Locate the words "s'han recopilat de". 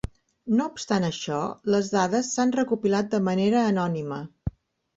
2.39-3.23